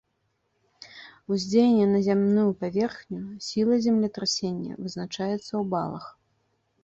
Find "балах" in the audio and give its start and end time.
5.75-6.05